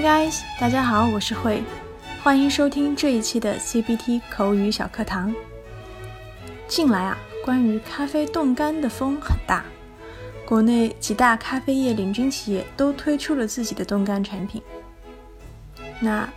[0.00, 1.62] guys，大家好，我是慧，
[2.22, 5.34] 欢迎收听这一期的 CBT 口语小课堂。
[6.66, 9.64] 近来啊，关于咖啡冻干的风很大，
[10.44, 14.60] 国内几大咖啡业领军企业都推出了自己的冻干产品。
[16.00, 16.28] 那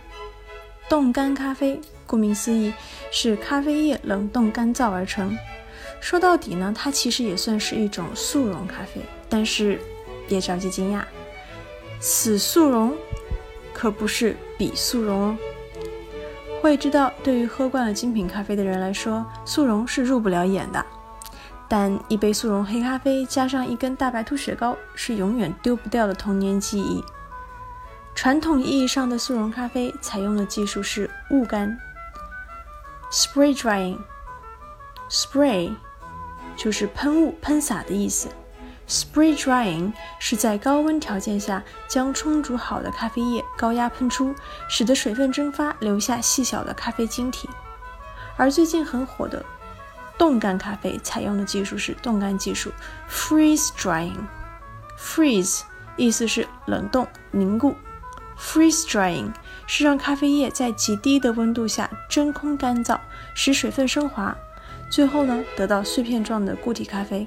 [0.88, 2.72] 冻干咖啡，顾名思义，
[3.10, 5.36] 是咖啡液冷冻干燥而成。
[6.00, 9.80] 说到底呢，它其实也算是一种速溶咖啡，但是
[10.28, 11.02] 别着急惊讶，
[11.98, 12.96] 此速溶。
[13.78, 15.38] 可不是比速溶哦。
[16.60, 20.84] 会知道，对于喝惯了精品咖啡的人来说，速溶是入不了眼的。
[21.68, 27.04] 但一杯速溶黑咖啡加上一根大白兔雪糕，是永远丢不掉的童年记忆。
[28.16, 31.78] 传统意义上的速溶咖啡采用的技术是雾干
[33.12, 33.96] （spray drying）。
[35.08, 35.72] spray
[36.56, 38.28] 就是喷雾、喷洒的意思。
[38.88, 44.34] Spray drying 是在高温条件下将冲煮好的咖啡液高压喷出，
[44.66, 47.48] 使得水分蒸发，留下细小的咖啡晶体。
[48.38, 49.44] 而最近很火的
[50.16, 52.72] 冻干咖啡采用的技术是冻干技术
[53.10, 54.16] ，freeze drying。
[54.98, 55.60] freeze
[55.96, 57.74] 意思是冷冻、凝固
[58.38, 59.30] ，freeze drying
[59.66, 62.98] 是让咖啡液在极低的温度下真空干燥，
[63.34, 64.34] 使水分升华，
[64.90, 67.26] 最后呢得到碎片状的固体咖啡。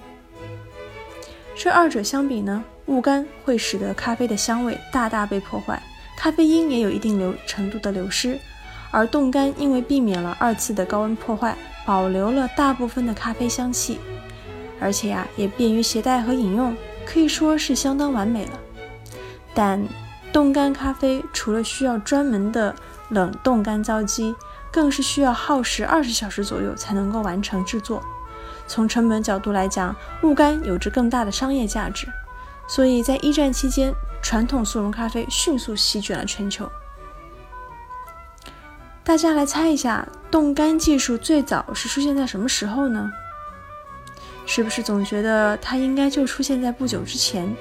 [1.56, 5.82] 这二者相比呢，雾干会使得咖啡的香味大大被破坏，
[6.18, 8.38] 咖啡因也有一定流程度的流失；
[8.90, 14.00] 而冻干因为避免了二次的高温破坏，保留了大部分的咖啡香气，
[14.80, 18.60] 而且呀也便于携带和饮用，可以说是相当完美了。
[19.54, 19.84] 但
[20.34, 22.74] 冻干咖啡除了需要专门的
[23.10, 24.34] 冷冻干燥机，
[24.72, 28.02] 更是需要耗时二十小时左右才能够完成制作。
[28.68, 32.08] 从成本角度来讲，雾干有着更大的商业价值，
[32.68, 36.70] 所以在一战期间，传统速溶咖啡迅速席卷了全球。
[39.04, 43.12] 大家来猜一下，冻干技术最早是出现在什么时候呢？
[44.46, 47.54] 是不是总觉得它应该就出现在不久之前？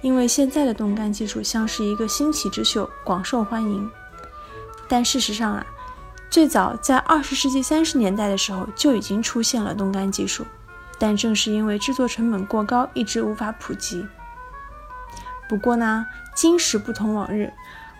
[0.00, 3.90] 因为现在的冻干技术像是一个新奇之秀，广受欢迎。
[4.88, 5.66] 但事实上啊。
[6.28, 10.44] 最早在二十世纪三十年代的时候就已经出现了冻干技术，
[10.98, 14.06] 但正是因为制作成本过高，一直无法普及。
[15.48, 17.52] 不过呢，今时不同往日，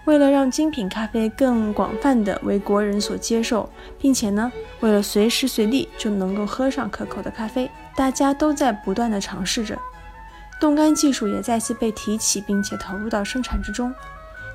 [0.05, 9.79] 为了让精品咖啡更广泛的为国人所接受，并且呢，为了随时随地就能够喝上可口的咖啡，大家都在不断的尝试着，
[10.61, 13.95] 冻干技术也再次被提起，并且投入到生产之中，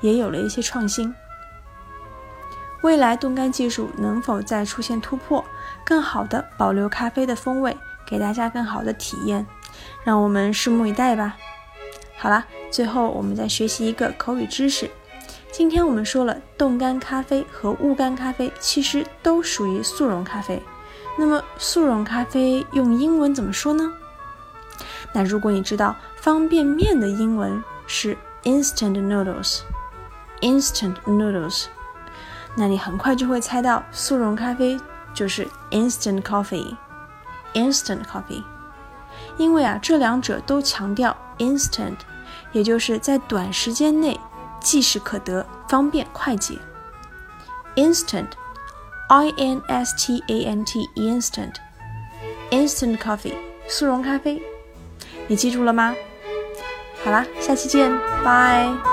[0.02, 1.16] 也有了一些创新。
[2.82, 5.46] 未来冻干技术能否再出现突破，
[5.86, 9.46] 更好的保留咖啡的风味，给大家更好的体验，
[10.04, 11.38] 让我们拭目以待吧。
[12.18, 14.90] 好了，最后我们再学习一个口语知识。
[15.52, 20.62] 今天我们说了，冻干咖啡和雾干咖啡其实都属于速溶咖啡。
[21.20, 23.92] 那么速溶咖啡用英文怎么说呢？
[25.14, 31.66] 那如果你知道方便面的英文是 instant noodles，instant noodles。
[32.58, 34.78] 那你很快就会猜到，速溶咖啡
[35.14, 38.44] 就是 instant coffee，instant coffee。
[39.38, 41.96] 因为啊，这两者都强调 instant，
[42.52, 44.20] 也就是在短时间内
[44.60, 46.58] 即时可得，方便快捷。
[47.76, 53.36] instant，i n s t a n t，instant，instant coffee，
[53.68, 54.42] 速溶咖啡。
[55.28, 55.96] 你记住了吗？
[57.04, 57.90] 好啦，下期见，
[58.24, 58.91] 拜。